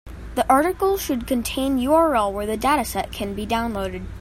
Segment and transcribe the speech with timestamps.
[0.33, 4.03] The article should contain URL where the dataset can be downloaded.